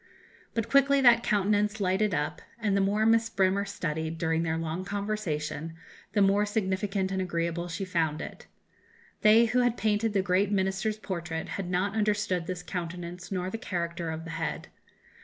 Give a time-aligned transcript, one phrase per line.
[0.55, 4.83] But quickly that countenance lighted up, and the more Miss Bremer studied, during their long
[4.83, 5.75] conversation,
[6.13, 8.47] the more significant and agreeable she found it.
[9.21, 13.59] They who had painted the great Minister's portrait had not understood this countenance nor the
[13.59, 14.69] character of the head.